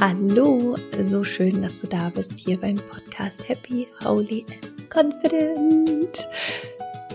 [0.00, 6.26] Hallo, so schön, dass du da bist hier beim Podcast Happy, Holy and Confident.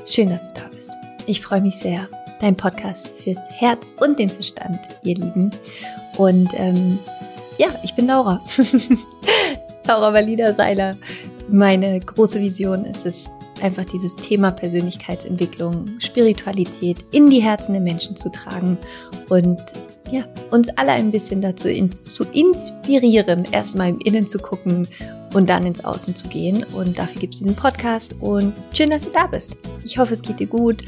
[0.06, 0.94] Schön, dass du da bist.
[1.26, 2.08] Ich freue mich sehr.
[2.42, 5.50] Dein Podcast fürs Herz und den Verstand, ihr Lieben.
[6.18, 7.00] Und ähm,
[7.58, 8.40] ja, ich bin Laura.
[9.88, 10.96] Laura Valida Seiler.
[11.50, 13.32] Meine große Vision ist es,
[13.64, 18.78] einfach dieses Thema Persönlichkeitsentwicklung, Spiritualität in die Herzen der Menschen zu tragen
[19.30, 19.60] und
[20.16, 24.88] ja, uns alle ein bisschen dazu ins, zu inspirieren, erstmal im Innen zu gucken
[25.34, 26.66] und dann ins Außen zu gehen.
[26.74, 29.58] Und dafür gibt es diesen Podcast und schön, dass du da bist.
[29.84, 30.84] Ich hoffe, es geht dir gut.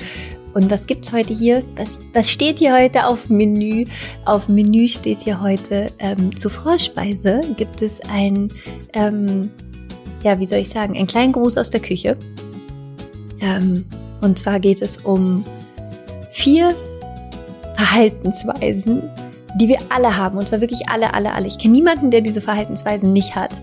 [0.53, 1.61] Und was gibt's heute hier?
[1.75, 3.85] Was, was steht hier heute auf Menü?
[4.25, 8.51] Auf Menü steht hier heute ähm, zur Vorspeise gibt es ein,
[8.93, 9.51] ähm,
[10.23, 12.17] ja, wie soll ich sagen, einen kleinen Gruß aus der Küche.
[13.41, 13.85] Ähm,
[14.21, 15.45] und zwar geht es um
[16.31, 16.73] vier
[17.77, 19.09] Verhaltensweisen,
[19.55, 20.37] die wir alle haben.
[20.37, 21.47] Und zwar wirklich alle, alle, alle.
[21.47, 23.61] Ich kenne niemanden, der diese Verhaltensweisen nicht hat.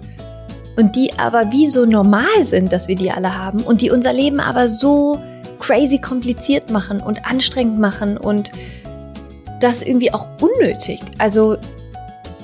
[0.76, 3.62] Und die aber wie so normal sind, dass wir die alle haben.
[3.62, 5.20] Und die unser Leben aber so
[5.58, 8.52] crazy kompliziert machen und anstrengend machen und
[9.60, 11.00] das irgendwie auch unnötig.
[11.18, 11.56] Also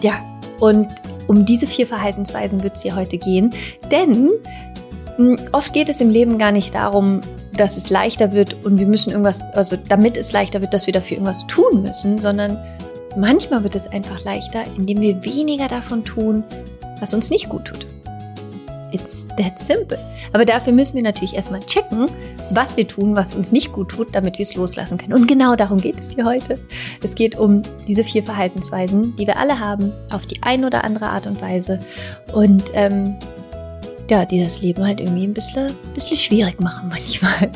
[0.00, 0.14] ja,
[0.58, 0.89] und
[1.27, 3.55] um diese vier Verhaltensweisen wird es hier heute gehen.
[3.91, 4.30] Denn
[5.17, 7.20] hm, oft geht es im Leben gar nicht darum,
[7.61, 10.94] dass es leichter wird und wir müssen irgendwas, also damit es leichter wird, dass wir
[10.94, 12.56] dafür irgendwas tun müssen, sondern
[13.17, 16.42] manchmal wird es einfach leichter, indem wir weniger davon tun,
[17.00, 17.86] was uns nicht gut tut.
[18.92, 19.98] It's that simple.
[20.33, 22.06] Aber dafür müssen wir natürlich erstmal checken,
[22.50, 25.12] was wir tun, was uns nicht gut tut, damit wir es loslassen können.
[25.12, 26.58] Und genau darum geht es hier heute.
[27.02, 31.06] Es geht um diese vier Verhaltensweisen, die wir alle haben, auf die eine oder andere
[31.06, 31.78] Art und Weise.
[32.33, 33.17] Und ähm,
[34.11, 37.50] ja, die das Leben halt irgendwie ein bisschen, bisschen schwierig machen manchmal.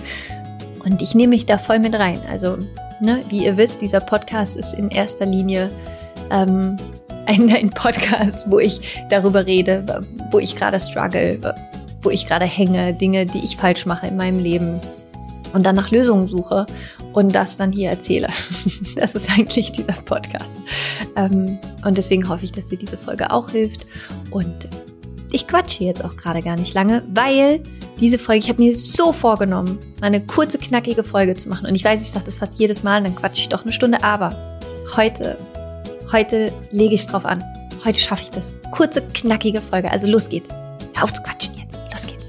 [0.85, 2.21] Und ich nehme mich da voll mit rein.
[2.31, 2.59] Also,
[3.01, 5.71] ne, wie ihr wisst, dieser Podcast ist in erster Linie
[6.31, 6.77] ähm,
[7.27, 11.55] ein, ein Podcast, wo ich darüber rede, wo ich gerade struggle,
[12.03, 14.81] wo ich gerade hänge, Dinge, die ich falsch mache in meinem Leben
[15.55, 16.67] und dann nach Lösungen suche
[17.13, 18.29] und das dann hier erzähle.
[18.97, 20.63] Das ist eigentlich dieser Podcast.
[21.17, 23.87] Ähm, und deswegen hoffe ich, dass dir diese Folge auch hilft.
[24.31, 24.69] Und
[25.35, 27.61] ich quatsche jetzt auch gerade gar nicht lange, weil
[27.99, 31.67] diese Folge, ich habe mir so vorgenommen, eine kurze, knackige Folge zu machen.
[31.67, 34.05] Und ich weiß, ich sage das fast jedes Mal, dann quatsche ich doch eine Stunde,
[34.05, 34.61] aber
[34.97, 35.37] heute,
[36.13, 37.43] heute lege ich es drauf an.
[37.85, 38.57] Heute schaffe ich das.
[38.71, 39.91] Kurze, knackige Folge.
[39.91, 40.51] Also los geht's.
[40.95, 41.81] Hör auf zu quatschen jetzt.
[41.91, 42.27] Los geht's.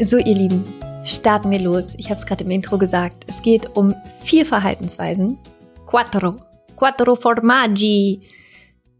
[0.10, 0.64] so, ihr Lieben,
[1.04, 1.94] starten wir los.
[1.98, 3.24] Ich habe es gerade im Intro gesagt.
[3.26, 5.38] Es geht um vier Verhaltensweisen,
[5.86, 6.36] Quattro.
[6.76, 8.22] Quattro formaggi.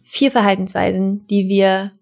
[0.02, 1.92] Vier Verhaltensweisen, die wir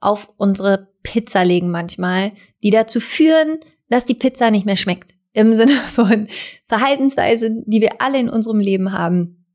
[0.00, 2.32] auf unsere Pizza legen manchmal,
[2.62, 5.14] die dazu führen, dass die Pizza nicht mehr schmeckt.
[5.32, 6.26] Im Sinne von
[6.66, 9.46] Verhaltensweisen, die wir alle in unserem Leben haben,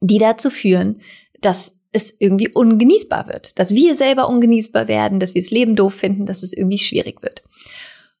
[0.00, 1.00] die dazu führen,
[1.40, 5.94] dass es irgendwie ungenießbar wird, dass wir selber ungenießbar werden, dass wir das Leben doof
[5.94, 7.44] finden, dass es irgendwie schwierig wird.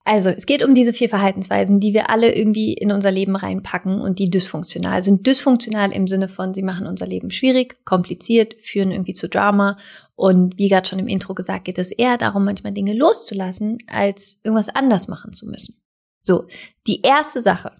[0.06, 4.02] Also, es geht um diese vier Verhaltensweisen, die wir alle irgendwie in unser Leben reinpacken
[4.02, 5.26] und die dysfunktional sind.
[5.26, 9.78] Dysfunktional im Sinne von, sie machen unser Leben schwierig, kompliziert, führen irgendwie zu Drama.
[10.14, 14.40] Und wie gerade schon im Intro gesagt, geht es eher darum, manchmal Dinge loszulassen, als
[14.44, 15.80] irgendwas anders machen zu müssen.
[16.20, 16.46] So,
[16.86, 17.72] die erste Sache.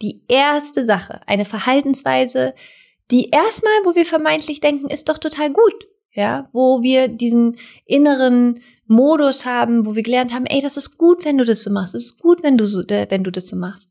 [0.00, 2.54] Die erste Sache, eine Verhaltensweise,
[3.10, 5.87] die erstmal, wo wir vermeintlich denken, ist doch total gut.
[6.18, 8.58] Ja, wo wir diesen inneren
[8.88, 11.94] Modus haben, wo wir gelernt haben, ey, das ist gut, wenn du das so machst.
[11.94, 13.88] Es ist gut, wenn du so, äh, wenn du das so machst.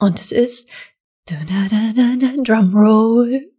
[0.00, 0.68] Und es ist
[1.28, 3.52] Drum Roll.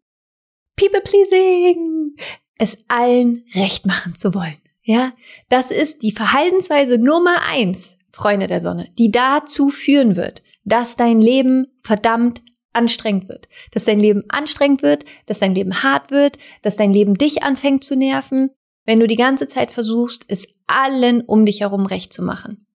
[0.76, 2.18] People pleasing.
[2.58, 4.58] Es allen recht machen zu wollen.
[4.84, 5.14] Ja,
[5.48, 11.22] das ist die Verhaltensweise Nummer eins, Freunde der Sonne, die dazu führen wird, dass dein
[11.22, 12.42] Leben verdammt
[12.74, 13.48] anstrengend wird.
[13.72, 17.84] Dass dein Leben anstrengend wird, dass dein Leben hart wird, dass dein Leben dich anfängt
[17.84, 18.52] zu nerven,
[18.86, 22.66] wenn du die ganze Zeit versuchst, es allen um dich herum recht zu machen.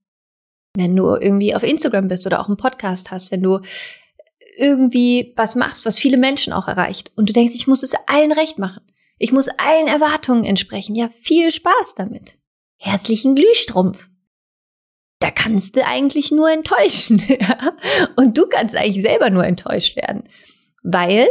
[0.77, 3.61] Wenn du irgendwie auf Instagram bist oder auch einen Podcast hast, wenn du
[4.59, 8.33] irgendwie was machst, was viele Menschen auch erreicht und du denkst, ich muss es allen
[8.33, 8.83] recht machen.
[9.19, 10.95] Ich muss allen Erwartungen entsprechen.
[10.95, 12.37] Ja, viel Spaß damit.
[12.81, 14.11] Herzlichen Glühstrumpf.
[15.19, 17.23] Da kannst du eigentlich nur enttäuschen.
[18.17, 20.25] Und du kannst eigentlich selber nur enttäuscht werden.
[20.83, 21.29] Weil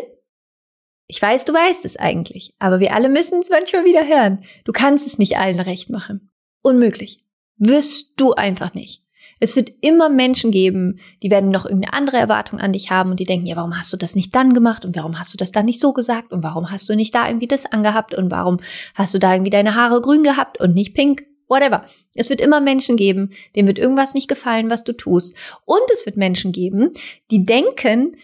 [1.07, 4.43] ich weiß, du weißt es eigentlich, aber wir alle müssen es manchmal wieder hören.
[4.63, 6.31] Du kannst es nicht allen recht machen.
[6.63, 7.19] Unmöglich.
[7.57, 9.03] Wirst du einfach nicht.
[9.39, 13.19] Es wird immer Menschen geben, die werden noch irgendeine andere Erwartung an dich haben und
[13.19, 15.51] die denken, ja, warum hast du das nicht dann gemacht und warum hast du das
[15.51, 18.57] dann nicht so gesagt und warum hast du nicht da irgendwie das angehabt und warum
[18.95, 21.85] hast du da irgendwie deine Haare grün gehabt und nicht pink whatever.
[22.13, 25.35] Es wird immer Menschen geben, denen wird irgendwas nicht gefallen, was du tust.
[25.65, 26.91] Und es wird Menschen geben,
[27.31, 28.17] die denken,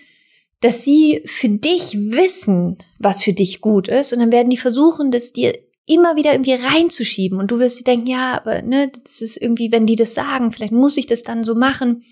[0.62, 4.14] dass sie für dich wissen, was für dich gut ist.
[4.14, 7.40] Und dann werden die versuchen, das dir immer wieder irgendwie reinzuschieben.
[7.40, 10.52] Und du wirst dir denken, ja, aber ne, das ist irgendwie, wenn die das sagen,
[10.52, 12.04] vielleicht muss ich das dann so machen.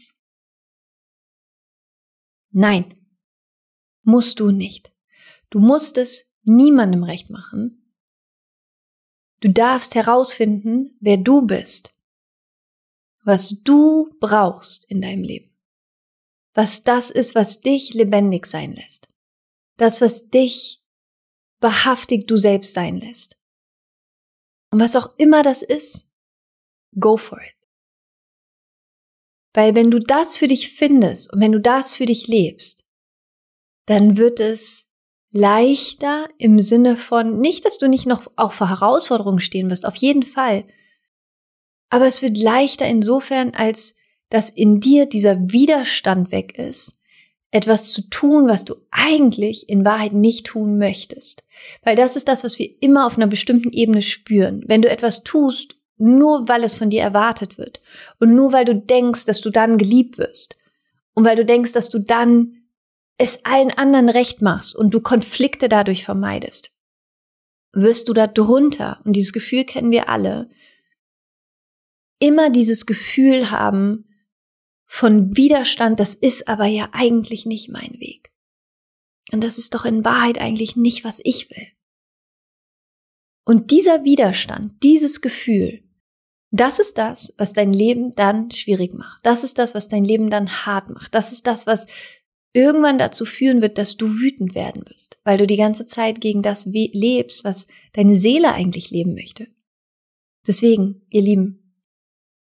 [2.52, 2.96] Nein,
[4.04, 4.92] musst du nicht.
[5.52, 7.79] Du musst es niemandem recht machen.
[9.42, 11.94] Du darfst herausfinden, wer du bist,
[13.24, 15.50] was du brauchst in deinem Leben,
[16.54, 19.08] was das ist, was dich lebendig sein lässt,
[19.78, 20.84] das, was dich
[21.62, 23.38] wahrhaftig du selbst sein lässt.
[24.72, 26.10] Und was auch immer das ist,
[27.00, 27.56] go for it.
[29.54, 32.86] Weil wenn du das für dich findest und wenn du das für dich lebst,
[33.86, 34.89] dann wird es
[35.32, 39.96] leichter im Sinne von, nicht, dass du nicht noch auch vor Herausforderungen stehen wirst, auf
[39.96, 40.66] jeden Fall.
[41.90, 43.96] Aber es wird leichter insofern, als
[44.30, 47.00] dass in dir dieser Widerstand weg ist,
[47.52, 51.44] etwas zu tun, was du eigentlich in Wahrheit nicht tun möchtest.
[51.84, 54.64] Weil das ist das, was wir immer auf einer bestimmten Ebene spüren.
[54.68, 57.82] Wenn du etwas tust, nur weil es von dir erwartet wird
[58.20, 60.58] und nur weil du denkst, dass du dann geliebt wirst
[61.14, 62.59] und weil du denkst, dass du dann
[63.20, 66.72] es allen anderen recht machst und du Konflikte dadurch vermeidest,
[67.74, 70.50] wirst du da drunter, und dieses Gefühl kennen wir alle,
[72.20, 74.06] immer dieses Gefühl haben
[74.86, 78.32] von Widerstand, das ist aber ja eigentlich nicht mein Weg.
[79.32, 81.68] Und das ist doch in Wahrheit eigentlich nicht, was ich will.
[83.46, 85.84] Und dieser Widerstand, dieses Gefühl,
[86.52, 89.24] das ist das, was dein Leben dann schwierig macht.
[89.24, 91.14] Das ist das, was dein Leben dann hart macht.
[91.14, 91.86] Das ist das, was
[92.54, 96.42] irgendwann dazu führen wird, dass du wütend werden wirst, weil du die ganze Zeit gegen
[96.42, 99.48] das lebst, was deine Seele eigentlich leben möchte.
[100.48, 101.76] Deswegen, ihr Lieben,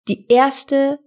[0.07, 1.00] die erste,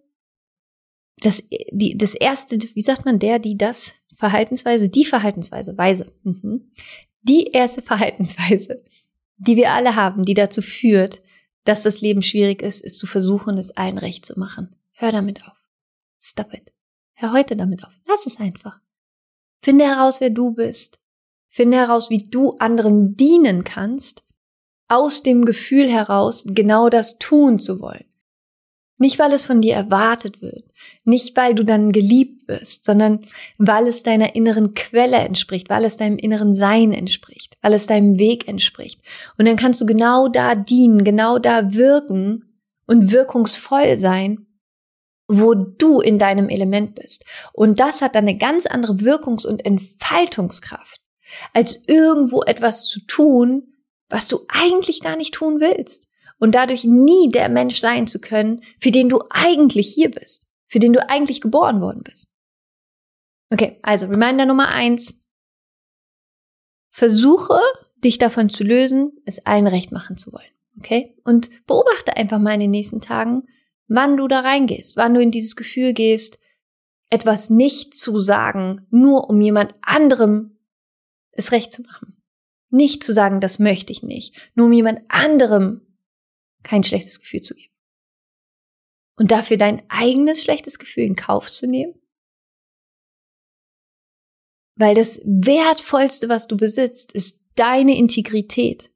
[1.19, 6.73] das, die, das erste, wie sagt man, der, die, das Verhaltensweise, die Verhaltensweise, Weise, mhm.
[7.23, 8.83] die erste Verhaltensweise,
[9.37, 11.23] die wir alle haben, die dazu führt,
[11.65, 14.75] dass das Leben schwierig ist, ist zu versuchen, es allen recht zu machen.
[14.93, 15.56] Hör damit auf.
[16.21, 16.73] Stop it.
[17.12, 17.93] Hör heute damit auf.
[18.06, 18.81] Lass es einfach.
[19.60, 21.00] Finde heraus, wer du bist.
[21.49, 24.22] Finde heraus, wie du anderen dienen kannst,
[24.88, 28.05] aus dem Gefühl heraus, genau das tun zu wollen.
[29.00, 30.64] Nicht, weil es von dir erwartet wird,
[31.05, 33.20] nicht, weil du dann geliebt wirst, sondern
[33.56, 38.19] weil es deiner inneren Quelle entspricht, weil es deinem inneren Sein entspricht, weil es deinem
[38.19, 39.00] Weg entspricht.
[39.38, 44.48] Und dann kannst du genau da dienen, genau da wirken und wirkungsvoll sein,
[45.28, 47.25] wo du in deinem Element bist.
[47.52, 51.00] Und das hat dann eine ganz andere Wirkungs- und Entfaltungskraft,
[51.52, 53.75] als irgendwo etwas zu tun,
[54.08, 56.08] was du eigentlich gar nicht tun willst.
[56.40, 60.78] Und dadurch nie der Mensch sein zu können, für den du eigentlich hier bist, für
[60.78, 62.32] den du eigentlich geboren worden bist.
[63.50, 65.20] Okay, also Reminder Nummer eins.
[66.90, 67.60] Versuche,
[67.96, 70.50] dich davon zu lösen, es allen recht machen zu wollen.
[70.78, 71.16] Okay?
[71.25, 73.42] Und beobachte einfach mal in den nächsten Tagen,
[73.88, 76.38] wann du da reingehst, wann du in dieses Gefühl gehst,
[77.11, 80.58] etwas nicht zu sagen, nur um jemand anderem
[81.32, 82.23] es recht zu machen.
[82.70, 85.81] Nicht zu sagen, das möchte ich nicht, nur um jemand anderem
[86.62, 87.73] kein schlechtes Gefühl zu geben.
[89.17, 91.95] Und dafür dein eigenes schlechtes Gefühl in Kauf zu nehmen.
[94.76, 98.92] Weil das Wertvollste, was du besitzt, ist deine Integrität,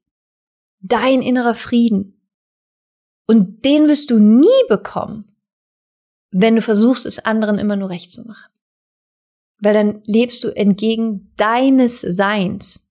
[0.79, 2.12] dein innerer Frieden,
[3.27, 5.35] und den wirst du nie bekommen,
[6.31, 8.51] wenn du versuchst, es anderen immer nur recht zu machen.
[9.59, 12.87] Weil dann lebst du entgegen deines Seins.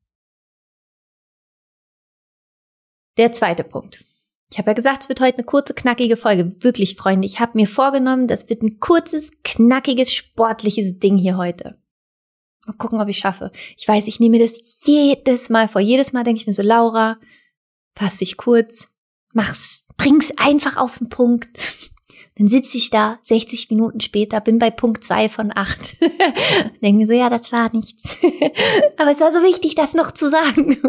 [3.19, 4.05] Der zweite Punkt.
[4.51, 6.55] Ich habe ja gesagt, es wird heute eine kurze, knackige Folge.
[6.63, 11.79] Wirklich, Freunde, ich habe mir vorgenommen, das wird ein kurzes, knackiges, sportliches Ding hier heute.
[12.67, 13.51] Mal gucken, ob ich schaffe.
[13.77, 15.81] Ich weiß, ich nehme das jedes Mal vor.
[15.81, 17.19] Jedes Mal denke ich mir so, Laura,
[17.97, 18.92] fass dich kurz,
[19.33, 21.91] mach's bring's einfach auf den Punkt.
[22.37, 25.97] Dann sitze ich da 60 Minuten später, bin bei Punkt zwei von acht.
[26.83, 28.19] Denke mir so, ja, das war nichts.
[28.97, 30.81] Aber es war so wichtig, das noch zu sagen.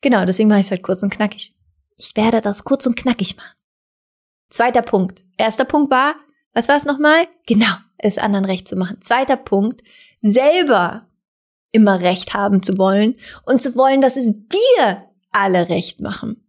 [0.00, 1.54] Genau, deswegen mache ich es halt kurz und knackig.
[1.96, 3.56] Ich werde das kurz und knackig machen.
[4.50, 5.24] Zweiter Punkt.
[5.36, 6.14] Erster Punkt war,
[6.52, 7.26] was war es nochmal?
[7.46, 9.00] Genau, es anderen recht zu machen.
[9.00, 9.82] Zweiter Punkt,
[10.20, 11.08] selber
[11.72, 16.45] immer recht haben zu wollen und zu wollen, dass es dir alle recht machen.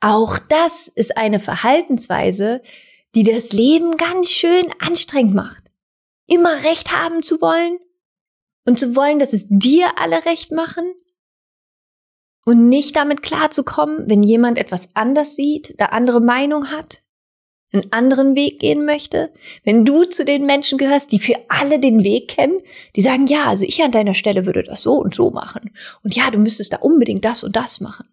[0.00, 2.62] Auch das ist eine Verhaltensweise,
[3.14, 5.64] die das Leben ganz schön anstrengend macht.
[6.26, 7.78] Immer recht haben zu wollen
[8.66, 10.94] und zu wollen, dass es dir alle recht machen.
[12.46, 17.02] Und nicht damit klarzukommen, wenn jemand etwas anders sieht, da andere Meinung hat,
[17.72, 19.32] einen anderen Weg gehen möchte,
[19.64, 22.58] wenn du zu den Menschen gehörst, die für alle den Weg kennen,
[22.96, 25.70] die sagen, ja, also ich an deiner Stelle würde das so und so machen.
[26.02, 28.08] Und ja, du müsstest da unbedingt das und das machen.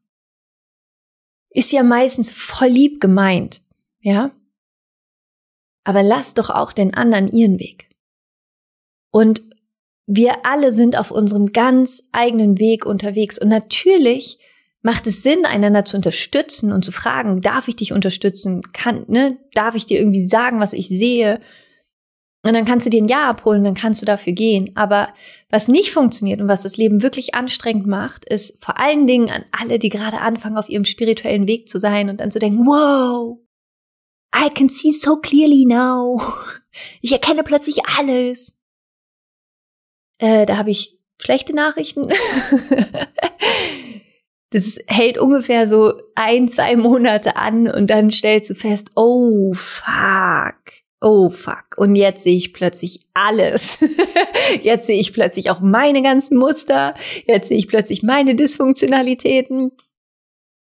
[1.49, 3.61] Ist ja meistens voll lieb gemeint,
[4.01, 4.31] ja?
[5.83, 7.89] Aber lass doch auch den anderen ihren Weg.
[9.11, 9.41] Und
[10.05, 13.37] wir alle sind auf unserem ganz eigenen Weg unterwegs.
[13.39, 14.39] Und natürlich
[14.81, 18.61] macht es Sinn, einander zu unterstützen und zu fragen, darf ich dich unterstützen?
[18.73, 21.41] Kann, ne, darf ich dir irgendwie sagen, was ich sehe?
[22.43, 24.71] Und dann kannst du dir ein Ja abholen, dann kannst du dafür gehen.
[24.75, 25.13] Aber
[25.49, 29.43] was nicht funktioniert und was das Leben wirklich anstrengend macht, ist vor allen Dingen an
[29.51, 33.39] alle, die gerade anfangen, auf ihrem spirituellen Weg zu sein und dann zu denken, wow,
[34.35, 36.21] I can see so clearly now.
[37.01, 38.53] Ich erkenne plötzlich alles.
[40.19, 42.07] Äh, da habe ich schlechte Nachrichten.
[44.51, 50.61] das hält ungefähr so ein, zwei Monate an und dann stellst du fest, oh fuck,
[51.01, 51.75] oh fuck.
[51.77, 53.79] Und jetzt sehe ich plötzlich alles.
[54.61, 56.95] jetzt sehe ich plötzlich auch meine ganzen Muster.
[57.25, 59.71] Jetzt sehe ich plötzlich meine Dysfunktionalitäten.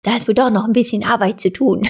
[0.02, 1.82] Da ist wohl doch noch ein bisschen Arbeit zu tun.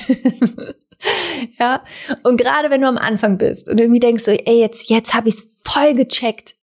[1.59, 1.83] ja.
[2.23, 5.29] Und gerade wenn du am Anfang bist und irgendwie denkst so, ey, jetzt, jetzt habe
[5.29, 6.57] ich es voll gecheckt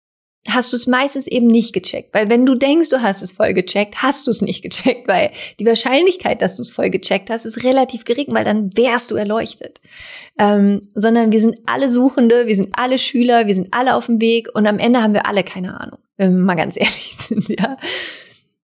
[0.55, 2.15] hast du es meistens eben nicht gecheckt.
[2.15, 5.31] Weil wenn du denkst, du hast es voll gecheckt, hast du es nicht gecheckt, weil
[5.59, 9.17] die Wahrscheinlichkeit, dass du es voll gecheckt hast, ist relativ gering, weil dann wärst du
[9.17, 9.81] erleuchtet.
[10.39, 14.21] Ähm, sondern wir sind alle Suchende, wir sind alle Schüler, wir sind alle auf dem
[14.21, 17.49] Weg und am Ende haben wir alle keine Ahnung, wenn wir mal ganz ehrlich sind,
[17.49, 17.77] ja.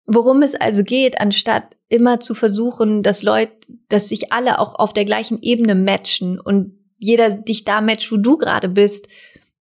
[0.06, 3.52] Worum es also geht, anstatt immer zu versuchen, dass Leute,
[3.88, 8.16] dass sich alle auch auf der gleichen Ebene matchen und jeder dich da matcht, wo
[8.16, 9.08] du gerade bist,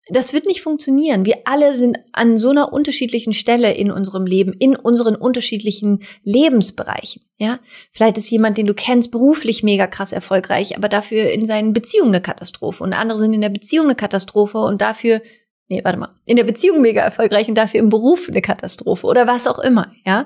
[0.07, 1.25] das wird nicht funktionieren.
[1.25, 7.21] Wir alle sind an so einer unterschiedlichen Stelle in unserem Leben, in unseren unterschiedlichen Lebensbereichen.
[7.37, 7.59] Ja,
[7.91, 12.09] vielleicht ist jemand, den du kennst, beruflich mega krass erfolgreich, aber dafür in seinen Beziehungen
[12.09, 12.83] eine Katastrophe.
[12.83, 15.21] Und andere sind in der Beziehung eine Katastrophe und dafür,
[15.67, 19.27] nee, warte mal, in der Beziehung mega erfolgreich und dafür im Beruf eine Katastrophe oder
[19.27, 19.93] was auch immer.
[20.05, 20.25] Ja,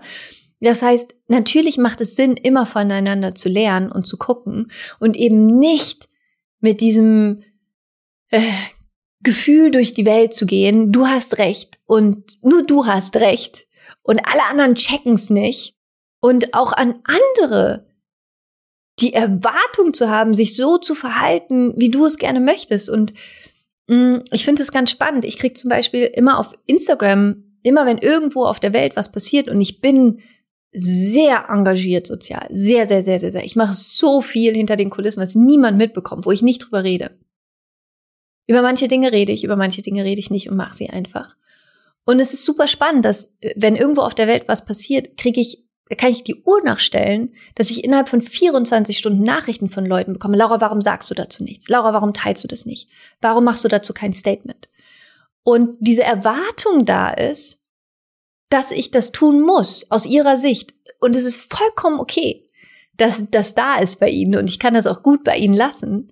[0.61, 5.45] das heißt, natürlich macht es Sinn, immer voneinander zu lernen und zu gucken und eben
[5.45, 6.07] nicht
[6.59, 7.43] mit diesem
[8.31, 8.41] äh,
[9.21, 13.67] Gefühl durch die Welt zu gehen, du hast recht und nur du hast recht
[14.03, 15.75] und alle anderen checken's nicht
[16.19, 17.87] und auch an andere
[18.99, 23.13] die Erwartung zu haben, sich so zu verhalten, wie du es gerne möchtest und
[23.87, 25.25] mm, ich finde es ganz spannend.
[25.25, 29.49] Ich krieg zum Beispiel immer auf Instagram, immer wenn irgendwo auf der Welt was passiert
[29.49, 30.21] und ich bin
[30.71, 33.43] sehr engagiert sozial, sehr, sehr, sehr, sehr, sehr.
[33.45, 37.17] Ich mache so viel hinter den Kulissen, was niemand mitbekommt, wo ich nicht drüber rede.
[38.47, 41.35] Über manche Dinge rede ich, über manche Dinge rede ich nicht und mache sie einfach.
[42.05, 45.41] Und es ist super spannend, dass äh, wenn irgendwo auf der Welt was passiert, kriege
[45.41, 45.65] ich,
[45.97, 50.37] kann ich die Uhr nachstellen, dass ich innerhalb von 24 Stunden Nachrichten von Leuten bekomme.
[50.37, 51.69] Laura, warum sagst du dazu nichts?
[51.69, 52.89] Laura, warum teilst du das nicht?
[53.21, 54.69] Warum machst du dazu kein Statement?
[55.43, 57.63] Und diese Erwartung da ist,
[58.49, 60.73] dass ich das tun muss, aus ihrer Sicht.
[60.99, 62.49] Und es ist vollkommen okay,
[62.97, 66.11] dass das da ist bei ihnen und ich kann das auch gut bei ihnen lassen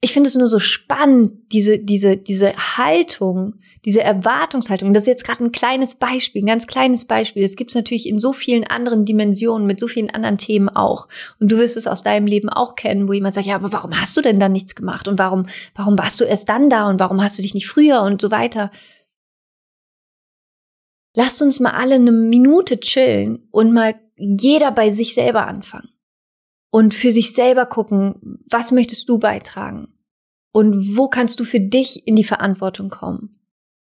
[0.00, 4.92] ich finde es nur so spannend, diese, diese, diese Haltung, diese Erwartungshaltung.
[4.92, 7.42] Das ist jetzt gerade ein kleines Beispiel, ein ganz kleines Beispiel.
[7.42, 11.08] Das gibt es natürlich in so vielen anderen Dimensionen, mit so vielen anderen Themen auch.
[11.40, 13.98] Und du wirst es aus deinem Leben auch kennen, wo jemand sagt, ja, aber warum
[13.98, 15.08] hast du denn dann nichts gemacht?
[15.08, 16.88] Und warum, warum warst du erst dann da?
[16.88, 18.02] Und warum hast du dich nicht früher?
[18.02, 18.70] Und so weiter.
[21.14, 25.93] Lasst uns mal alle eine Minute chillen und mal jeder bei sich selber anfangen.
[26.74, 29.94] Und für sich selber gucken, was möchtest du beitragen?
[30.50, 33.38] Und wo kannst du für dich in die Verantwortung kommen?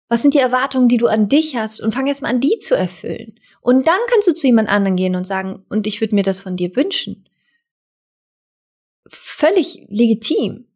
[0.08, 1.80] Was sind die Erwartungen, die du an dich hast?
[1.80, 3.38] Und fang erst mal an, die zu erfüllen.
[3.60, 6.40] Und dann kannst du zu jemand anderen gehen und sagen, und ich würde mir das
[6.40, 7.28] von dir wünschen.
[9.06, 10.66] Völlig legitim.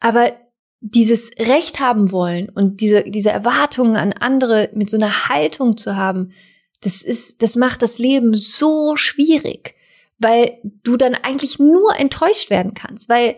[0.00, 0.32] Aber
[0.80, 5.94] dieses Recht haben wollen und diese, diese Erwartungen an andere mit so einer Haltung zu
[5.94, 6.32] haben,
[6.80, 9.76] das ist, das macht das Leben so schwierig,
[10.20, 13.36] weil du dann eigentlich nur enttäuscht werden kannst, weil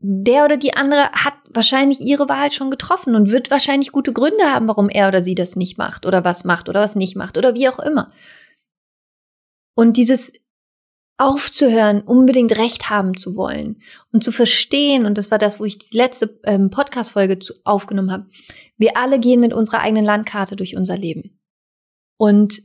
[0.00, 4.44] der oder die andere hat wahrscheinlich ihre Wahl schon getroffen und wird wahrscheinlich gute Gründe
[4.44, 7.36] haben, warum er oder sie das nicht macht oder was macht oder was nicht macht
[7.36, 8.12] oder wie auch immer.
[9.74, 10.32] Und dieses
[11.18, 13.82] aufzuhören, unbedingt Recht haben zu wollen
[14.12, 18.26] und zu verstehen, und das war das, wo ich die letzte ähm, Podcast-Folge aufgenommen habe,
[18.76, 21.40] wir alle gehen mit unserer eigenen Landkarte durch unser Leben.
[22.16, 22.62] Und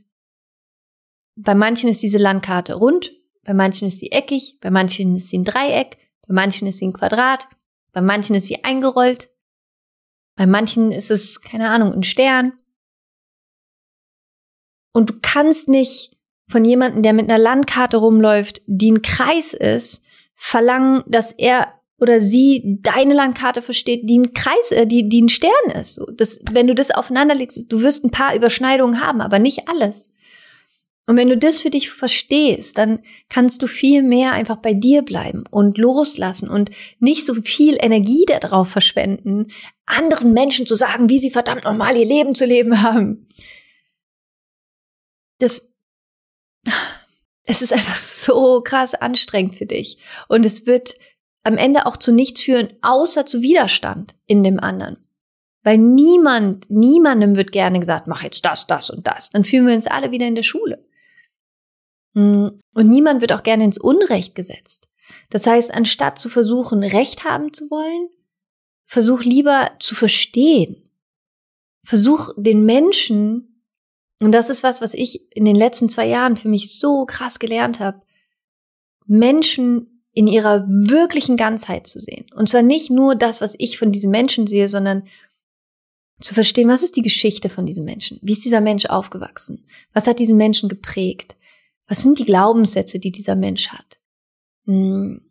[1.36, 3.12] bei manchen ist diese Landkarte rund,
[3.44, 6.86] bei manchen ist sie eckig, bei manchen ist sie ein Dreieck, bei manchen ist sie
[6.86, 7.48] ein Quadrat,
[7.92, 9.30] bei manchen ist sie eingerollt,
[10.36, 12.52] bei manchen ist es, keine Ahnung, ein Stern.
[14.92, 16.16] Und du kannst nicht
[16.48, 22.20] von jemandem, der mit einer Landkarte rumläuft, die ein Kreis ist, verlangen, dass er oder
[22.20, 26.00] sie deine Landkarte versteht, die ein Kreis, äh, die, die ein Stern ist.
[26.16, 30.12] Das, wenn du das aufeinander legst, du wirst ein paar Überschneidungen haben, aber nicht alles.
[31.06, 35.02] Und wenn du das für dich verstehst, dann kannst du viel mehr einfach bei dir
[35.02, 39.48] bleiben und loslassen und nicht so viel Energie darauf verschwenden,
[39.84, 43.28] anderen Menschen zu sagen, wie sie verdammt nochmal ihr Leben zu leben haben.
[45.38, 45.70] Das,
[47.44, 49.98] es ist einfach so krass anstrengend für dich.
[50.28, 50.94] Und es wird
[51.42, 54.96] am Ende auch zu nichts führen, außer zu Widerstand in dem anderen.
[55.62, 59.28] Weil niemand, niemandem wird gerne gesagt, mach jetzt das, das und das.
[59.30, 60.82] Dann fühlen wir uns alle wieder in der Schule.
[62.14, 64.88] Hm, und niemand wird auch gerne ins Unrecht gesetzt.
[65.30, 68.08] Das heißt, anstatt zu versuchen, Recht haben zu wollen,
[68.86, 70.88] versuch lieber zu verstehen.
[71.84, 73.62] Versuch den Menschen,
[74.20, 77.38] und das ist was, was ich in den letzten zwei Jahren für mich so krass
[77.38, 78.00] gelernt habe,
[79.06, 82.26] Menschen in ihrer wirklichen Ganzheit zu sehen.
[82.34, 85.08] Und zwar nicht nur das, was ich von diesem Menschen sehe, sondern
[86.20, 88.18] zu verstehen, was ist die Geschichte von diesem Menschen?
[88.22, 89.66] Wie ist dieser Mensch aufgewachsen?
[89.92, 91.36] Was hat diesen Menschen geprägt?
[91.86, 93.98] Was sind die Glaubenssätze, die dieser Mensch hat?
[94.66, 95.30] Hm.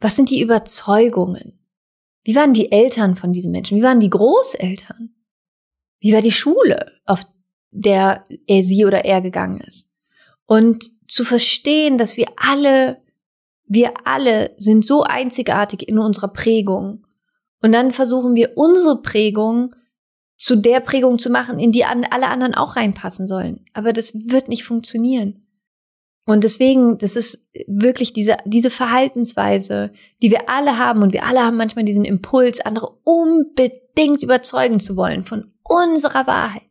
[0.00, 1.58] Was sind die Überzeugungen?
[2.22, 3.78] Wie waren die Eltern von diesem Menschen?
[3.78, 5.14] Wie waren die Großeltern?
[6.00, 7.24] Wie war die Schule, auf
[7.70, 9.90] der er sie oder er gegangen ist?
[10.44, 13.00] Und zu verstehen, dass wir alle
[13.66, 17.04] wir alle sind so einzigartig in unserer Prägung.
[17.60, 19.74] Und dann versuchen wir unsere Prägung
[20.36, 23.64] zu der Prägung zu machen, in die alle anderen auch reinpassen sollen.
[23.72, 25.45] Aber das wird nicht funktionieren.
[26.26, 29.92] Und deswegen, das ist wirklich diese, diese Verhaltensweise,
[30.22, 31.02] die wir alle haben.
[31.02, 36.62] Und wir alle haben manchmal diesen Impuls, andere unbedingt überzeugen zu wollen von unserer Wahrheit.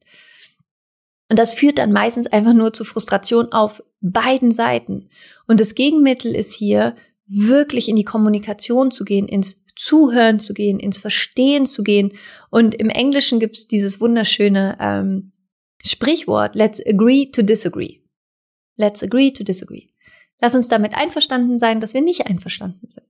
[1.32, 5.10] Und das führt dann meistens einfach nur zu Frustration auf beiden Seiten.
[5.48, 6.96] Und das Gegenmittel ist hier,
[7.28, 12.14] wirklich in die Kommunikation zu gehen, ins Zuhören zu gehen, ins Verstehen zu gehen.
[12.50, 15.32] Und im Englischen gibt es dieses wunderschöne ähm,
[15.84, 18.05] Sprichwort, let's agree to disagree.
[18.78, 19.88] Let's agree to disagree.
[20.42, 23.08] Lass uns damit einverstanden sein, dass wir nicht einverstanden sind.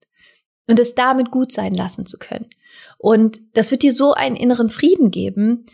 [0.67, 2.49] Und es damit gut sein lassen zu können.
[2.97, 5.65] Und das wird dir so einen inneren Frieden geben,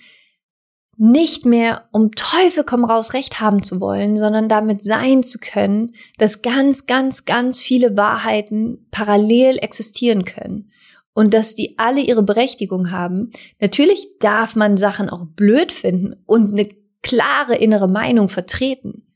[0.97, 5.95] nicht mehr um Teufel komm raus Recht haben zu wollen, sondern damit sein zu können,
[6.17, 10.71] dass ganz, ganz, ganz viele Wahrheiten parallel existieren können
[11.13, 13.31] und dass die alle ihre Berechtigung haben.
[13.59, 16.69] Natürlich darf man Sachen auch blöd finden und eine
[17.01, 19.10] klare innere Meinung vertreten.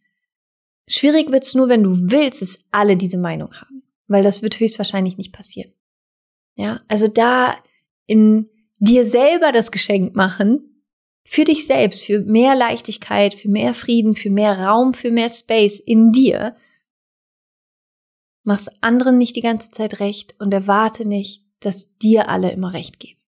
[0.87, 5.17] Schwierig wird's nur, wenn du willst, dass alle diese Meinung haben, weil das wird höchstwahrscheinlich
[5.17, 5.71] nicht passieren.
[6.55, 7.55] Ja, also da
[8.05, 10.83] in dir selber das Geschenk machen,
[11.25, 15.79] für dich selbst, für mehr Leichtigkeit, für mehr Frieden, für mehr Raum, für mehr Space
[15.79, 16.55] in dir.
[18.43, 22.99] Mach's anderen nicht die ganze Zeit recht und erwarte nicht, dass dir alle immer recht
[22.99, 23.19] geben,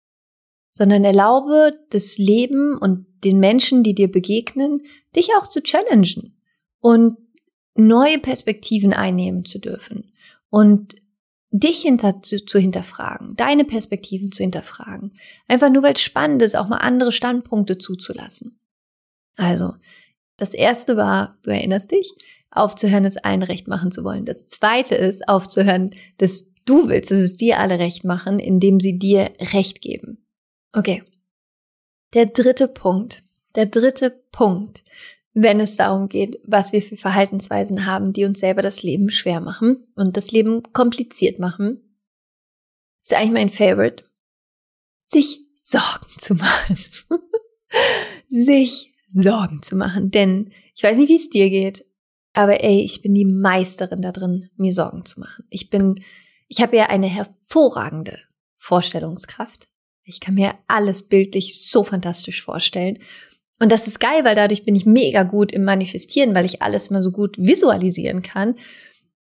[0.70, 4.82] sondern erlaube das Leben und den Menschen, die dir begegnen,
[5.16, 6.38] dich auch zu challengen
[6.80, 7.16] und
[7.76, 10.12] neue Perspektiven einnehmen zu dürfen
[10.50, 10.96] und
[11.50, 15.12] dich hinter, zu, zu hinterfragen, deine Perspektiven zu hinterfragen.
[15.48, 18.58] Einfach nur, weil es spannend ist, auch mal andere Standpunkte zuzulassen.
[19.36, 19.74] Also,
[20.36, 22.12] das erste war, du erinnerst dich,
[22.50, 24.24] aufzuhören, es allen recht machen zu wollen.
[24.24, 28.98] Das zweite ist, aufzuhören, dass du willst, dass es dir alle recht machen, indem sie
[28.98, 30.26] dir recht geben.
[30.72, 31.02] Okay.
[32.14, 33.22] Der dritte Punkt.
[33.54, 34.84] Der dritte Punkt
[35.38, 39.40] wenn es darum geht, was wir für Verhaltensweisen haben, die uns selber das Leben schwer
[39.40, 42.00] machen und das Leben kompliziert machen.
[43.02, 44.04] Ist eigentlich mein Favorite.
[45.02, 46.78] Sich Sorgen zu machen.
[48.28, 50.10] Sich Sorgen zu machen.
[50.10, 51.84] Denn ich weiß nicht, wie es dir geht,
[52.32, 55.44] aber ey, ich bin die Meisterin da drin, mir Sorgen zu machen.
[55.50, 56.02] Ich bin,
[56.48, 58.18] ich habe ja eine hervorragende
[58.56, 59.68] Vorstellungskraft.
[60.02, 63.00] Ich kann mir alles bildlich so fantastisch vorstellen.
[63.58, 66.88] Und das ist geil, weil dadurch bin ich mega gut im Manifestieren, weil ich alles
[66.88, 68.56] immer so gut visualisieren kann.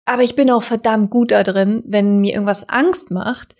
[0.06, 3.56] Aber ich bin auch verdammt gut da drin, wenn mir irgendwas Angst macht,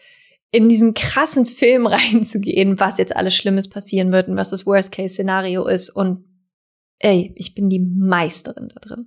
[0.52, 5.66] in diesen krassen Film reinzugehen, was jetzt alles Schlimmes passieren wird und was das Worst-Case-Szenario
[5.68, 5.90] ist.
[5.90, 6.26] Und
[7.00, 9.06] ey, ich bin die Meisterin da drin.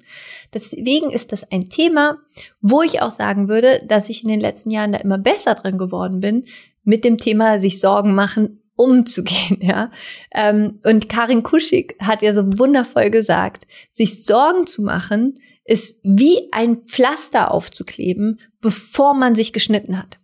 [0.55, 2.19] Deswegen ist das ein Thema,
[2.61, 5.77] wo ich auch sagen würde, dass ich in den letzten Jahren da immer besser drin
[5.77, 6.47] geworden bin,
[6.85, 9.91] mit dem Thema sich Sorgen machen umzugehen, ja.
[10.35, 16.49] Ähm, und Karin Kuschig hat ja so wundervoll gesagt, sich Sorgen zu machen, ist wie
[16.53, 20.19] ein Pflaster aufzukleben, bevor man sich geschnitten hat.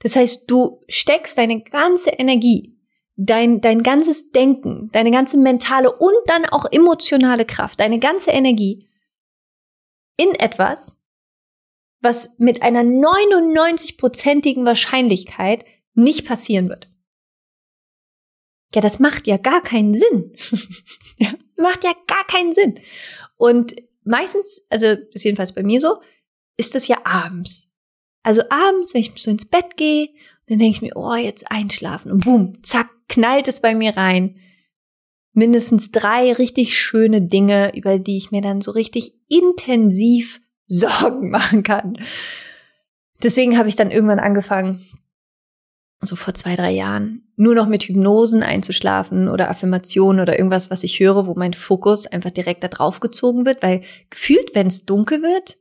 [0.00, 2.78] Das heißt, du steckst deine ganze Energie,
[3.16, 8.88] dein, dein ganzes Denken, deine ganze mentale und dann auch emotionale Kraft, deine ganze Energie
[10.16, 11.00] in etwas,
[12.00, 16.87] was mit einer 99-prozentigen Wahrscheinlichkeit nicht passieren wird.
[18.74, 20.32] Ja, das macht ja gar keinen Sinn.
[21.18, 22.78] ja, macht ja gar keinen Sinn.
[23.36, 25.98] Und meistens, also ist jedenfalls bei mir so,
[26.56, 27.70] ist das ja abends.
[28.22, 30.10] Also abends, wenn ich so ins Bett gehe,
[30.48, 32.10] dann denke ich mir, oh, jetzt einschlafen.
[32.10, 34.36] Und boom, zack, knallt es bei mir rein.
[35.32, 41.62] Mindestens drei richtig schöne Dinge, über die ich mir dann so richtig intensiv Sorgen machen
[41.62, 41.98] kann.
[43.22, 44.84] Deswegen habe ich dann irgendwann angefangen,
[46.00, 50.84] so vor zwei, drei Jahren, nur noch mit Hypnosen einzuschlafen oder Affirmationen oder irgendwas, was
[50.84, 54.84] ich höre, wo mein Fokus einfach direkt da drauf gezogen wird, weil gefühlt, wenn es
[54.84, 55.56] dunkel wird,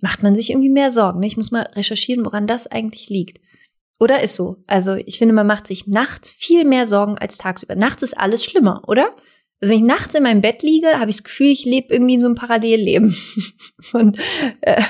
[0.00, 1.20] macht man sich irgendwie mehr Sorgen.
[1.20, 1.26] Ne?
[1.26, 3.40] Ich muss mal recherchieren, woran das eigentlich liegt.
[3.98, 4.62] Oder ist so?
[4.66, 7.76] Also ich finde, man macht sich nachts viel mehr Sorgen als tagsüber.
[7.76, 9.14] Nachts ist alles schlimmer, oder?
[9.62, 12.14] Also wenn ich nachts in meinem Bett liege, habe ich das Gefühl, ich lebe irgendwie
[12.14, 13.14] in so einem Parallelleben
[13.80, 14.16] von,
[14.60, 14.82] äh,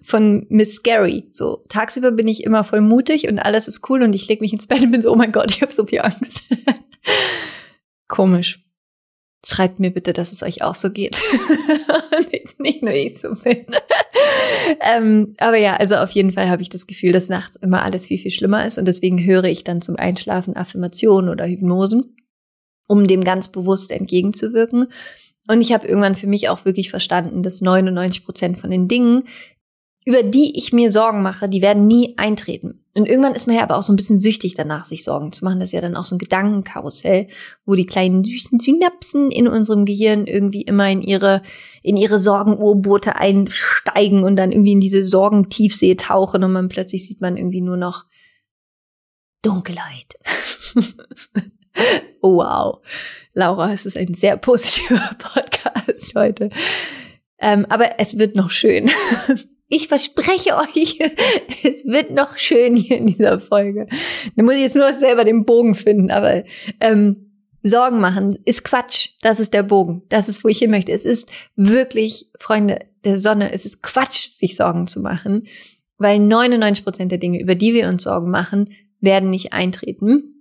[0.00, 1.26] von Miss Scary.
[1.30, 4.52] So tagsüber bin ich immer voll mutig und alles ist cool und ich lege mich
[4.52, 6.44] ins Bett und bin so, oh mein Gott, ich habe so viel Angst.
[8.08, 8.64] Komisch.
[9.44, 11.16] Schreibt mir bitte, dass es euch auch so geht.
[12.58, 13.66] nicht, nur ich so bin.
[14.82, 18.06] ähm, aber ja, also auf jeden Fall habe ich das Gefühl, dass nachts immer alles
[18.06, 22.14] viel, viel schlimmer ist und deswegen höre ich dann zum Einschlafen Affirmationen oder Hypnosen
[22.86, 24.88] um dem ganz bewusst entgegenzuwirken.
[25.48, 29.24] Und ich habe irgendwann für mich auch wirklich verstanden, dass 99 Prozent von den Dingen,
[30.04, 32.84] über die ich mir Sorgen mache, die werden nie eintreten.
[32.94, 35.44] Und irgendwann ist man ja aber auch so ein bisschen süchtig danach, sich Sorgen zu
[35.44, 35.60] machen.
[35.60, 37.28] Das ist ja dann auch so ein Gedankenkarussell,
[37.64, 41.42] wo die kleinen süßen Synapsen in unserem Gehirn irgendwie immer in ihre,
[41.82, 47.22] in ihre Sorgenurbote einsteigen und dann irgendwie in diese Sorgentiefsee tauchen und man plötzlich sieht
[47.22, 48.04] man irgendwie nur noch
[49.42, 50.18] Dunkelheit.
[52.22, 52.78] Oh, wow.
[53.34, 56.50] Laura, es ist ein sehr positiver Podcast heute.
[57.38, 58.90] Ähm, aber es wird noch schön.
[59.74, 60.98] Ich verspreche euch,
[61.62, 63.86] es wird noch schön hier in dieser Folge.
[64.36, 66.44] Da muss ich jetzt nur selber den Bogen finden, aber
[66.78, 67.32] ähm,
[67.62, 69.12] Sorgen machen ist Quatsch.
[69.22, 70.02] Das ist der Bogen.
[70.10, 70.92] Das ist, wo ich hin möchte.
[70.92, 75.46] Es ist wirklich, Freunde der Sonne, es ist Quatsch, sich Sorgen zu machen,
[75.96, 80.31] weil 99 Prozent der Dinge, über die wir uns Sorgen machen, werden nicht eintreten.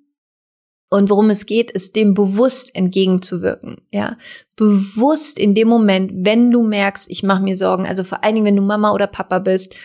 [0.94, 3.78] Und worum es geht, ist dem bewusst entgegenzuwirken.
[3.94, 4.18] Ja,
[4.58, 7.88] bewusst in dem Moment, wenn du merkst, ich mache mir Sorgen.
[7.88, 9.76] Also vor allen Dingen, wenn du Mama oder Papa bist.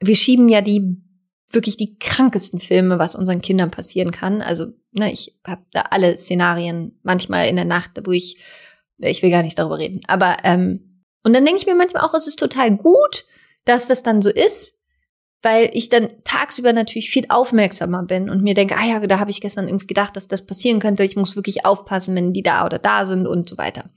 [0.00, 0.96] Wir schieben ja die
[1.50, 4.42] wirklich die krankesten Filme, was unseren Kindern passieren kann.
[4.42, 8.38] Also ne, ich habe da alle Szenarien manchmal in der Nacht, wo ich
[8.98, 10.02] ich will gar nicht darüber reden.
[10.06, 13.24] Aber ähm, und dann denke ich mir manchmal auch, es ist total gut,
[13.64, 14.78] dass das dann so ist,
[15.44, 19.30] weil ich dann tagsüber natürlich viel aufmerksamer bin und mir denke, ah ja, da habe
[19.30, 21.04] ich gestern irgendwie gedacht, dass das passieren könnte.
[21.04, 23.90] Ich muss wirklich aufpassen, wenn die da oder da sind und so weiter.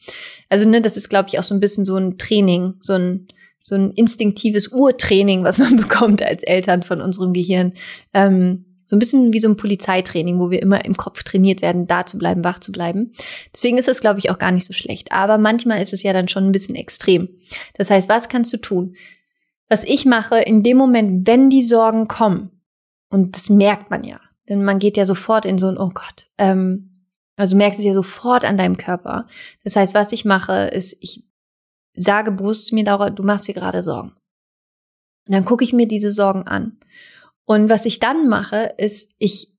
[0.49, 3.27] Also ne, das ist, glaube ich, auch so ein bisschen so ein Training, so ein
[3.63, 7.73] so ein instinktives Urtraining, was man bekommt als Eltern von unserem Gehirn.
[8.13, 11.87] Ähm, so ein bisschen wie so ein Polizeitraining, wo wir immer im Kopf trainiert werden,
[11.87, 13.11] da zu bleiben, wach zu bleiben.
[13.53, 15.11] Deswegen ist das, glaube ich, auch gar nicht so schlecht.
[15.11, 17.27] Aber manchmal ist es ja dann schon ein bisschen extrem.
[17.73, 18.95] Das heißt, was kannst du tun?
[19.69, 22.51] Was ich mache in dem Moment, wenn die Sorgen kommen,
[23.09, 26.29] und das merkt man ja, denn man geht ja sofort in so ein, oh Gott,
[26.37, 26.97] ähm,
[27.37, 29.27] also du merkst es ja sofort an deinem Körper.
[29.63, 31.23] Das heißt, was ich mache, ist, ich
[31.95, 34.15] sage bewusst mir, Laura, du machst dir gerade Sorgen.
[35.27, 36.79] Und dann gucke ich mir diese Sorgen an.
[37.45, 39.53] Und was ich dann mache, ist, ich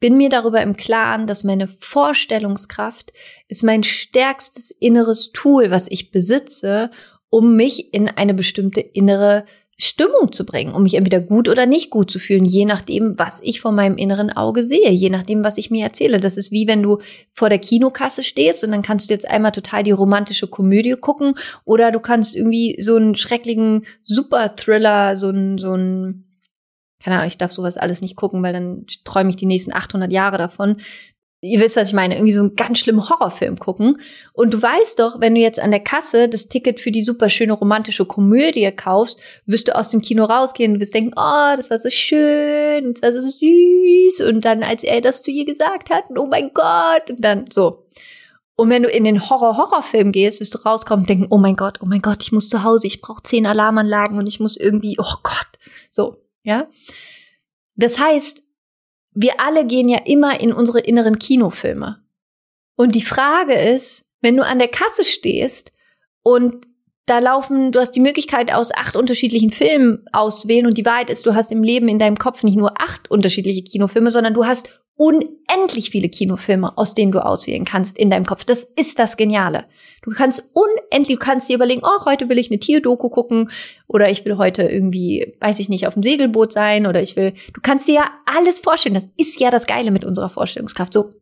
[0.00, 3.12] bin mir darüber im Klaren, dass meine Vorstellungskraft
[3.48, 6.90] ist mein stärkstes inneres Tool, was ich besitze,
[7.36, 9.44] um mich in eine bestimmte innere
[9.76, 13.40] Stimmung zu bringen, um mich entweder gut oder nicht gut zu fühlen, je nachdem, was
[13.42, 16.18] ich vor meinem inneren Auge sehe, je nachdem, was ich mir erzähle.
[16.18, 17.00] Das ist wie wenn du
[17.34, 21.34] vor der Kinokasse stehst und dann kannst du jetzt einmal total die romantische Komödie gucken
[21.66, 26.40] oder du kannst irgendwie so einen schrecklichen Super-Thriller, so einen, so einen
[27.04, 30.10] keine Ahnung, ich darf sowas alles nicht gucken, weil dann träume ich die nächsten 800
[30.10, 30.76] Jahre davon
[31.46, 33.98] ihr wisst, was ich meine, irgendwie so einen ganz schlimmen Horrorfilm gucken.
[34.32, 37.30] Und du weißt doch, wenn du jetzt an der Kasse das Ticket für die super
[37.30, 41.70] schöne romantische Komödie kaufst, wirst du aus dem Kino rausgehen und wirst denken, oh, das
[41.70, 44.20] war so schön, das war so süß.
[44.28, 47.86] Und dann, als er das zu ihr gesagt hat, oh mein Gott, und dann so.
[48.56, 51.78] Und wenn du in den Horror-Horrorfilm gehst, wirst du rauskommen und denken, oh mein Gott,
[51.82, 54.96] oh mein Gott, ich muss zu Hause, ich brauche zehn Alarmanlagen und ich muss irgendwie,
[54.98, 55.58] oh Gott,
[55.90, 56.66] so, ja.
[57.76, 58.45] Das heißt,
[59.16, 62.04] wir alle gehen ja immer in unsere inneren Kinofilme.
[62.76, 65.72] Und die Frage ist, wenn du an der Kasse stehst
[66.22, 66.66] und
[67.06, 71.24] da laufen, du hast die Möglichkeit aus acht unterschiedlichen Filmen auswählen und die Wahrheit ist,
[71.24, 74.82] du hast im Leben in deinem Kopf nicht nur acht unterschiedliche Kinofilme, sondern du hast
[74.96, 78.44] unendlich viele Kinofilme, aus denen du auswählen kannst in deinem Kopf.
[78.44, 79.66] Das ist das Geniale.
[80.02, 83.50] Du kannst unendlich, du kannst dir überlegen, oh, heute will ich eine Tierdoku gucken
[83.86, 87.34] oder ich will heute irgendwie, weiß ich nicht, auf dem Segelboot sein oder ich will,
[87.52, 88.94] du kannst dir ja alles vorstellen.
[88.94, 90.94] Das ist ja das Geile mit unserer Vorstellungskraft.
[90.94, 91.12] So,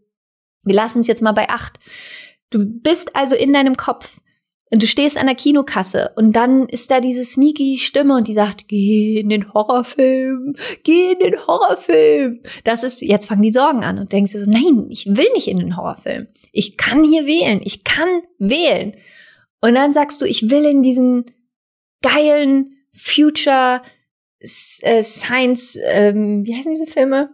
[0.63, 1.79] wir lassen es jetzt mal bei acht.
[2.51, 4.21] Du bist also in deinem Kopf
[4.75, 8.33] und du stehst an der Kinokasse und dann ist da diese sneaky Stimme und die
[8.33, 12.41] sagt, geh in den Horrorfilm, geh in den Horrorfilm.
[12.65, 15.47] Das ist, jetzt fangen die Sorgen an und denkst dir so, nein, ich will nicht
[15.47, 16.27] in den Horrorfilm.
[16.51, 18.09] Ich kann hier wählen, ich kann
[18.41, 18.97] wählen.
[19.61, 21.25] Und dann sagst du, ich will in diesen
[22.03, 23.81] geilen Future
[24.41, 27.31] äh, Science, ähm, wie heißen diese Filme?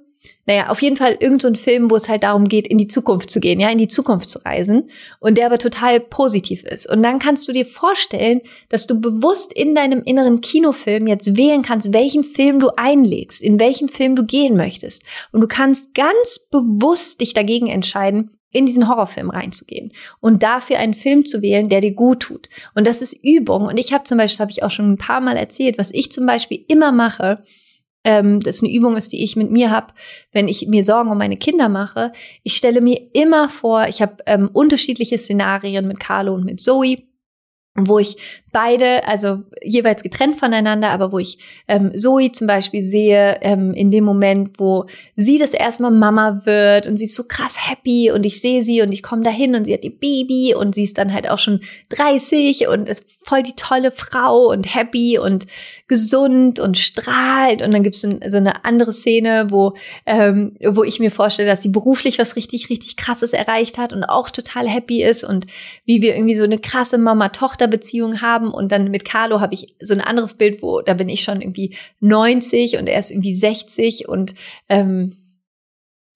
[0.51, 3.31] Naja, auf jeden Fall irgendein so Film, wo es halt darum geht, in die Zukunft
[3.31, 6.91] zu gehen, ja, in die Zukunft zu reisen und der aber total positiv ist.
[6.91, 11.63] Und dann kannst du dir vorstellen, dass du bewusst in deinem inneren Kinofilm jetzt wählen
[11.63, 15.05] kannst, welchen Film du einlegst, in welchen Film du gehen möchtest.
[15.31, 20.95] Und du kannst ganz bewusst dich dagegen entscheiden, in diesen Horrorfilm reinzugehen und dafür einen
[20.95, 22.49] Film zu wählen, der dir gut tut.
[22.75, 23.67] Und das ist Übung.
[23.67, 26.11] Und ich habe zum Beispiel, habe ich auch schon ein paar Mal erzählt, was ich
[26.11, 27.45] zum Beispiel immer mache,
[28.05, 29.89] ähm, das eine Übung ist, die ich mit mir habe,
[30.33, 32.13] wenn ich mir Sorgen um meine Kinder mache.
[32.43, 36.99] Ich stelle mir immer vor, ich habe ähm, unterschiedliche Szenarien mit Carlo und mit Zoe
[37.77, 38.17] wo ich
[38.53, 43.91] beide, also jeweils getrennt voneinander, aber wo ich ähm, Zoe zum Beispiel sehe, ähm, in
[43.91, 44.87] dem Moment, wo
[45.17, 48.83] sie das erstmal Mama wird und sie ist so krass happy und ich sehe sie
[48.83, 51.39] und ich komme dahin und sie hat ihr Baby und sie ist dann halt auch
[51.39, 51.61] schon
[51.91, 55.47] 30 und ist voll die tolle Frau und happy und
[55.87, 57.63] gesund und strahlt.
[57.63, 59.75] Und dann gibt es so eine andere Szene, wo,
[60.07, 64.05] ähm, wo ich mir vorstelle, dass sie beruflich was richtig, richtig krasses erreicht hat und
[64.05, 65.47] auch total happy ist und
[65.85, 68.53] wie wir irgendwie so eine krasse Mama-Tochter-Beziehung haben haben.
[68.53, 71.41] Und dann mit Carlo habe ich so ein anderes Bild, wo da bin ich schon
[71.41, 74.35] irgendwie 90 und er ist irgendwie 60 und
[74.69, 75.17] ähm,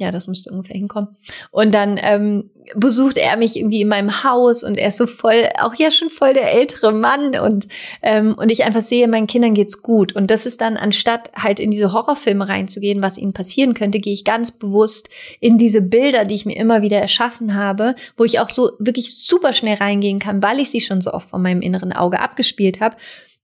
[0.04, 1.16] ja, das müsste ungefähr hinkommen.
[1.50, 5.48] Und dann ähm, besucht er mich irgendwie in meinem Haus und er ist so voll,
[5.58, 7.68] auch ja schon voll der ältere Mann und
[8.02, 10.14] ähm, und ich einfach sehe, meinen Kindern geht's gut.
[10.14, 14.12] Und das ist dann anstatt halt in diese Horrorfilme reinzugehen, was ihnen passieren könnte, gehe
[14.12, 15.08] ich ganz bewusst
[15.40, 19.18] in diese Bilder, die ich mir immer wieder erschaffen habe, wo ich auch so wirklich
[19.18, 22.80] super schnell reingehen kann, weil ich sie schon so oft von meinem inneren Auge abgespielt
[22.80, 22.96] habe.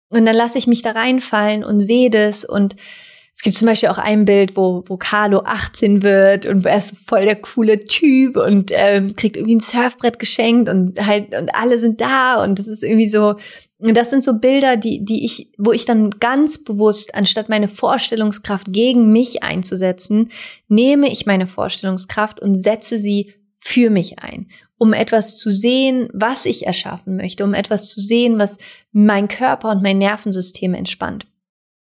[0.08, 2.74] Und dann lasse ich mich da reinfallen und sehe das und
[3.40, 6.94] es gibt zum Beispiel auch ein Bild, wo, wo Carlo 18 wird und er ist
[7.08, 11.78] voll der coole Typ und ähm, kriegt irgendwie ein Surfbrett geschenkt und halt und alle
[11.78, 13.36] sind da und das ist irgendwie so
[13.78, 17.68] und das sind so Bilder, die, die ich, wo ich dann ganz bewusst, anstatt meine
[17.68, 20.30] Vorstellungskraft gegen mich einzusetzen,
[20.68, 26.44] nehme ich meine Vorstellungskraft und setze sie für mich ein, um etwas zu sehen, was
[26.44, 28.58] ich erschaffen möchte, um etwas zu sehen, was
[28.92, 31.26] mein Körper und mein Nervensystem entspannt.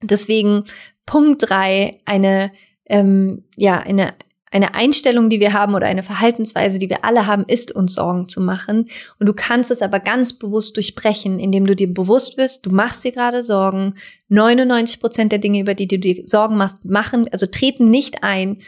[0.02, 0.64] Deswegen
[1.06, 2.52] Punkt drei, eine,
[2.86, 4.14] ähm, ja, eine,
[4.52, 8.30] eine Einstellung, die wir haben oder eine Verhaltensweise, die wir alle haben, ist uns Sorgen
[8.30, 8.88] zu machen.
[9.20, 13.04] Und du kannst es aber ganz bewusst durchbrechen, indem du dir bewusst wirst, du machst
[13.04, 13.96] dir gerade Sorgen.
[14.30, 18.62] 99 Prozent der Dinge, über die du dir Sorgen machst, machen, also treten nicht ein.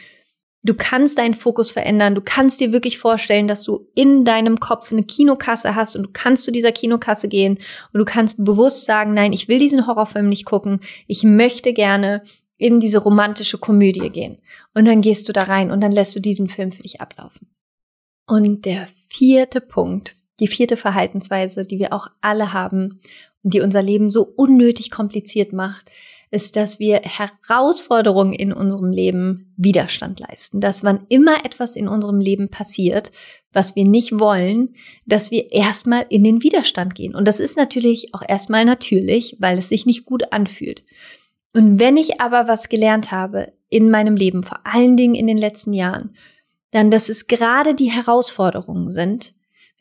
[0.66, 2.16] Du kannst deinen Fokus verändern.
[2.16, 6.10] Du kannst dir wirklich vorstellen, dass du in deinem Kopf eine Kinokasse hast und du
[6.12, 7.58] kannst zu dieser Kinokasse gehen
[7.92, 10.80] und du kannst bewusst sagen, nein, ich will diesen Horrorfilm nicht gucken.
[11.06, 12.24] Ich möchte gerne
[12.56, 14.38] in diese romantische Komödie gehen.
[14.74, 17.48] Und dann gehst du da rein und dann lässt du diesen Film für dich ablaufen.
[18.26, 23.00] Und der vierte Punkt, die vierte Verhaltensweise, die wir auch alle haben
[23.44, 25.92] und die unser Leben so unnötig kompliziert macht,
[26.30, 30.60] ist, dass wir Herausforderungen in unserem Leben Widerstand leisten.
[30.60, 33.12] Dass wann immer etwas in unserem Leben passiert,
[33.52, 34.74] was wir nicht wollen,
[35.06, 37.14] dass wir erstmal in den Widerstand gehen.
[37.14, 40.84] Und das ist natürlich auch erstmal natürlich, weil es sich nicht gut anfühlt.
[41.54, 45.38] Und wenn ich aber was gelernt habe in meinem Leben, vor allen Dingen in den
[45.38, 46.14] letzten Jahren,
[46.70, 49.35] dann, dass es gerade die Herausforderungen sind,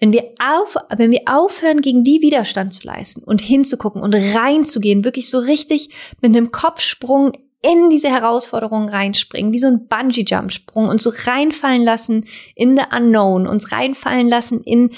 [0.05, 5.03] wenn wir, auf, wenn wir aufhören, gegen die Widerstand zu leisten und hinzugucken und reinzugehen,
[5.03, 5.89] wirklich so richtig
[6.21, 7.31] mit einem Kopfsprung
[7.63, 13.47] in diese Herausforderungen reinspringen, wie so ein Bungee-Jump-Sprung, und so reinfallen lassen in the unknown,
[13.47, 14.91] uns reinfallen lassen in,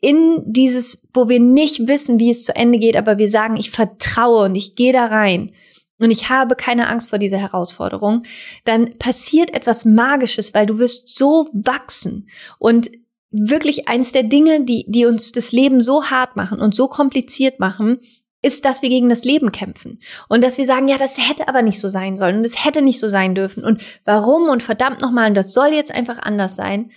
[0.00, 3.72] in dieses, wo wir nicht wissen, wie es zu Ende geht, aber wir sagen, ich
[3.72, 5.50] vertraue und ich gehe da rein
[5.98, 8.22] und ich habe keine Angst vor dieser Herausforderung,
[8.64, 12.28] dann passiert etwas Magisches, weil du wirst so wachsen
[12.60, 12.88] und
[13.32, 17.58] wirklich eins der Dinge, die, die uns das Leben so hart machen und so kompliziert
[17.58, 18.00] machen,
[18.42, 20.00] ist, dass wir gegen das Leben kämpfen.
[20.28, 22.82] Und dass wir sagen, ja, das hätte aber nicht so sein sollen und das hätte
[22.82, 23.64] nicht so sein dürfen.
[23.64, 24.48] Und warum?
[24.48, 26.90] Und verdammt nochmal und das soll jetzt einfach anders sein,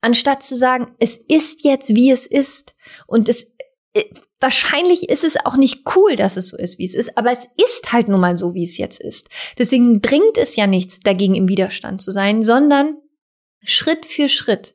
[0.00, 2.74] anstatt zu sagen, es ist jetzt wie es ist.
[3.06, 3.54] Und es
[3.94, 4.04] äh,
[4.40, 7.46] wahrscheinlich ist es auch nicht cool, dass es so ist, wie es ist, aber es
[7.64, 9.28] ist halt nun mal so, wie es jetzt ist.
[9.58, 12.96] Deswegen bringt es ja nichts, dagegen im Widerstand zu sein, sondern
[13.62, 14.74] Schritt für Schritt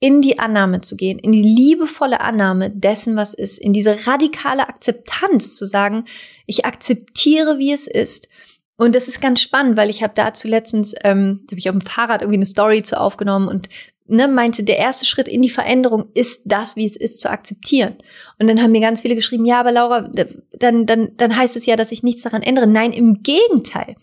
[0.00, 4.66] in die Annahme zu gehen, in die liebevolle Annahme dessen, was ist, in diese radikale
[4.68, 6.06] Akzeptanz zu sagen,
[6.46, 8.28] ich akzeptiere, wie es ist.
[8.76, 11.82] Und das ist ganz spannend, weil ich habe dazu letztens, ähm, habe ich auf dem
[11.82, 13.68] Fahrrad irgendwie eine Story zu aufgenommen und
[14.10, 17.96] ne, meinte, der erste Schritt in die Veränderung ist das, wie es ist, zu akzeptieren.
[18.38, 20.10] Und dann haben mir ganz viele geschrieben, ja, aber Laura,
[20.58, 22.66] dann, dann, dann heißt es ja, dass ich nichts daran ändere.
[22.66, 23.96] Nein, im Gegenteil.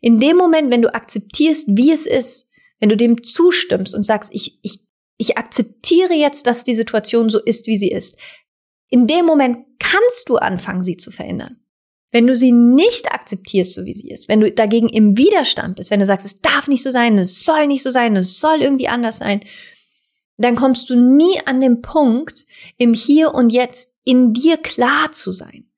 [0.00, 2.48] In dem Moment, wenn du akzeptierst, wie es ist,
[2.80, 4.80] wenn du dem zustimmst und sagst, ich, ich
[5.16, 8.18] ich akzeptiere jetzt, dass die Situation so ist, wie sie ist.
[8.88, 11.60] In dem Moment kannst du anfangen, sie zu verändern.
[12.10, 15.90] Wenn du sie nicht akzeptierst, so wie sie ist, wenn du dagegen im Widerstand bist,
[15.90, 18.62] wenn du sagst, es darf nicht so sein, es soll nicht so sein, es soll
[18.62, 19.40] irgendwie anders sein,
[20.36, 22.46] dann kommst du nie an den Punkt,
[22.76, 25.70] im Hier und Jetzt in dir klar zu sein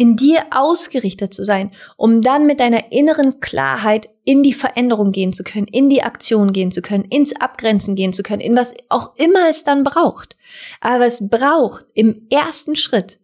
[0.00, 5.34] in dir ausgerichtet zu sein, um dann mit deiner inneren Klarheit in die Veränderung gehen
[5.34, 8.72] zu können, in die Aktion gehen zu können, ins Abgrenzen gehen zu können, in was
[8.88, 10.38] auch immer es dann braucht.
[10.80, 13.20] Aber es braucht im ersten Schritt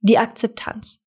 [0.00, 1.06] die Akzeptanz.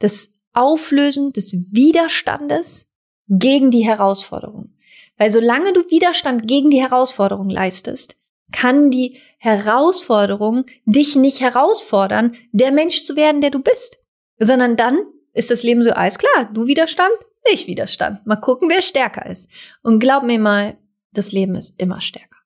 [0.00, 2.90] Das Auflösen des Widerstandes
[3.28, 4.74] gegen die Herausforderung.
[5.16, 8.16] Weil solange du Widerstand gegen die Herausforderung leistest,
[8.52, 13.98] kann die Herausforderung dich nicht herausfordern, der Mensch zu werden, der du bist.
[14.38, 14.98] Sondern dann
[15.32, 16.50] ist das Leben so alles klar.
[16.52, 17.12] Du Widerstand,
[17.52, 18.26] ich Widerstand.
[18.26, 19.50] Mal gucken, wer stärker ist.
[19.82, 20.78] Und glaub mir mal,
[21.12, 22.38] das Leben ist immer stärker.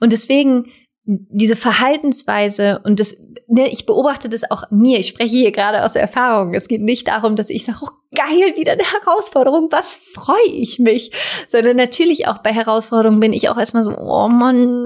[0.00, 0.70] Und deswegen
[1.10, 3.16] diese Verhaltensweise und das,
[3.46, 4.98] ne, ich beobachte das auch mir.
[4.98, 6.52] Ich spreche hier gerade aus Erfahrung.
[6.52, 10.78] Es geht nicht darum, dass ich sage, oh geil, wieder eine Herausforderung, was freue ich
[10.78, 11.10] mich,
[11.48, 14.84] sondern natürlich auch bei Herausforderungen bin ich auch erstmal so, oh Mann,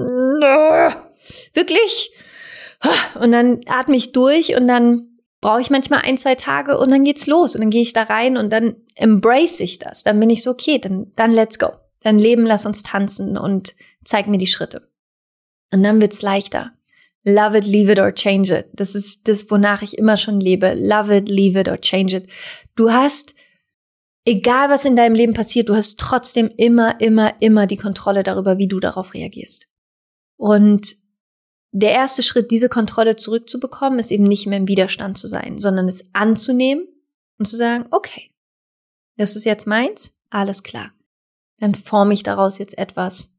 [1.53, 2.11] wirklich.
[3.19, 5.09] Und dann atme ich durch und dann
[5.41, 8.03] brauche ich manchmal ein, zwei Tage und dann geht's los und dann gehe ich da
[8.03, 10.03] rein und dann embrace ich das.
[10.03, 11.67] Dann bin ich so, okay, dann, dann let's go.
[11.99, 14.87] Dann leben, lass uns tanzen und zeig mir die Schritte.
[15.73, 16.71] Und dann wird's leichter.
[17.25, 18.67] Love it, leave it or change it.
[18.73, 20.75] Das ist das, wonach ich immer schon lebe.
[20.75, 22.29] Love it, leave it or change it.
[22.75, 23.33] Du hast,
[24.23, 28.59] egal was in deinem Leben passiert, du hast trotzdem immer, immer, immer die Kontrolle darüber,
[28.59, 29.65] wie du darauf reagierst.
[30.37, 30.95] Und
[31.71, 35.87] der erste Schritt, diese Kontrolle zurückzubekommen, ist eben nicht mehr im Widerstand zu sein, sondern
[35.87, 36.87] es anzunehmen
[37.39, 38.29] und zu sagen, okay,
[39.17, 40.91] das ist jetzt meins, alles klar.
[41.57, 43.32] Dann forme ich daraus jetzt etwas,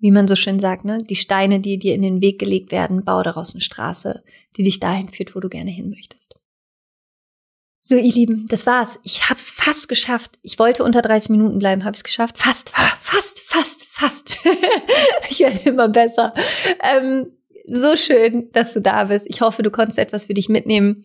[0.00, 0.98] wie man so schön sagt, ne?
[0.98, 4.22] Die Steine, die dir in den Weg gelegt werden, bau daraus eine Straße,
[4.56, 6.34] die dich dahin führt, wo du gerne hin möchtest.
[7.82, 9.00] So, ihr Lieben, das war's.
[9.02, 10.38] Ich hab's fast geschafft.
[10.42, 12.38] Ich wollte unter 30 Minuten bleiben, habe es geschafft.
[12.38, 14.38] Fast, fast, fast, fast.
[15.30, 16.32] ich werde immer besser.
[16.82, 17.32] Ähm,
[17.66, 19.26] so schön, dass du da bist.
[19.28, 21.04] Ich hoffe, du konntest etwas für dich mitnehmen.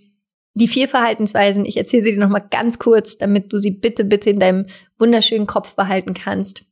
[0.54, 4.30] Die vier Verhaltensweisen, ich erzähle sie dir nochmal ganz kurz, damit du sie bitte, bitte
[4.30, 6.66] in deinem wunderschönen Kopf behalten kannst.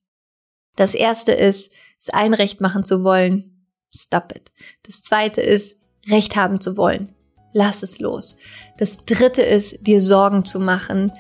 [0.76, 1.72] Das erste ist,
[2.04, 3.66] es allen recht machen zu wollen.
[3.96, 4.52] Stop it.
[4.84, 5.78] Das zweite ist,
[6.10, 7.14] Recht haben zu wollen.
[7.54, 8.38] Lass es los.
[8.78, 11.12] Das dritte ist, dir Sorgen zu machen.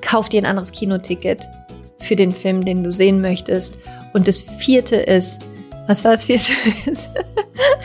[0.00, 1.46] Kauf dir ein anderes Kinoticket
[2.00, 3.78] für den Film, den du sehen möchtest.
[4.12, 5.42] Und das vierte ist,
[5.86, 6.52] was war das vierte?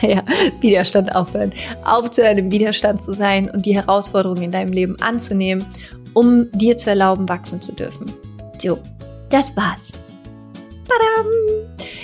[0.00, 0.24] ja,
[0.60, 1.52] Widerstand aufhören.
[1.84, 5.64] Aufzuhören, im Widerstand zu sein und die Herausforderungen in deinem Leben anzunehmen,
[6.14, 8.06] um dir zu erlauben, wachsen zu dürfen.
[8.58, 8.80] So,
[9.30, 9.92] das war's.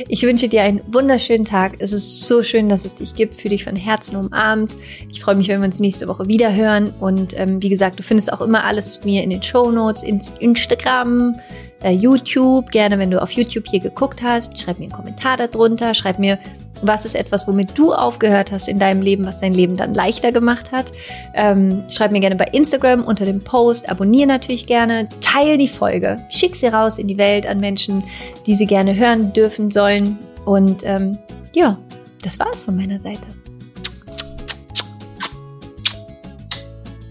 [0.07, 1.75] Ich wünsche dir einen wunderschönen Tag.
[1.81, 4.77] Es ist so schön, dass es dich gibt, für dich von Herzen umarmt.
[5.11, 6.95] Ich freue mich, wenn wir uns nächste Woche wieder hören.
[7.01, 11.35] Und ähm, wie gesagt, du findest auch immer alles mir in den Show Notes, Instagram,
[11.83, 12.71] äh, YouTube.
[12.71, 15.95] Gerne, wenn du auf YouTube hier geguckt hast, schreib mir einen Kommentar darunter.
[15.95, 16.39] Schreib mir,
[16.83, 20.33] was ist etwas, womit du aufgehört hast in deinem Leben, was dein Leben dann leichter
[20.33, 20.93] gemacht hat?
[21.35, 23.89] Ähm, schreib mir gerne bei Instagram unter dem Post.
[23.89, 25.09] Abonniere natürlich gerne.
[25.21, 26.19] Teil die Folge.
[26.31, 28.03] Schick sie raus in die Welt an Menschen,
[28.47, 30.19] die sie gerne hören dürfen sollen.
[30.45, 31.19] Und ähm,
[31.55, 31.79] ja,
[32.23, 33.29] das war's von meiner Seite.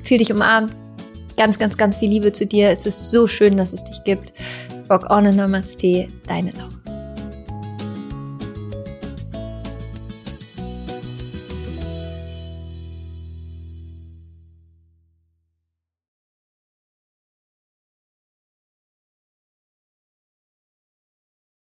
[0.04, 0.74] Fühl dich umarmt.
[1.36, 2.70] Ganz, ganz, ganz viel Liebe zu dir.
[2.70, 4.34] Es ist so schön, dass es dich gibt.
[4.90, 6.08] Rock on and Namaste.
[6.28, 6.77] Deine Laura.